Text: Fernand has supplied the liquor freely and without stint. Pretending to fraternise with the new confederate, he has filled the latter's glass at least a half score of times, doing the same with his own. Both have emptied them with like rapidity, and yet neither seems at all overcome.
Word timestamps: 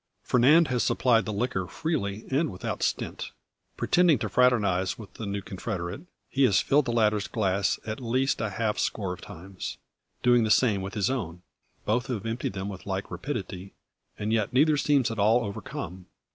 Fernand 0.23 0.69
has 0.69 0.81
supplied 0.81 1.25
the 1.25 1.31
liquor 1.31 1.67
freely 1.67 2.25
and 2.31 2.51
without 2.51 2.81
stint. 2.81 3.29
Pretending 3.77 4.17
to 4.17 4.29
fraternise 4.29 4.97
with 4.97 5.13
the 5.13 5.27
new 5.27 5.43
confederate, 5.43 6.01
he 6.27 6.41
has 6.45 6.59
filled 6.59 6.85
the 6.85 6.91
latter's 6.91 7.27
glass 7.27 7.77
at 7.85 7.99
least 7.99 8.41
a 8.41 8.49
half 8.49 8.79
score 8.79 9.13
of 9.13 9.21
times, 9.21 9.77
doing 10.23 10.43
the 10.43 10.49
same 10.49 10.81
with 10.81 10.95
his 10.95 11.11
own. 11.11 11.43
Both 11.85 12.07
have 12.07 12.25
emptied 12.25 12.53
them 12.53 12.67
with 12.67 12.87
like 12.87 13.11
rapidity, 13.11 13.75
and 14.17 14.33
yet 14.33 14.51
neither 14.53 14.75
seems 14.75 15.11
at 15.11 15.19
all 15.19 15.45
overcome. 15.45 16.07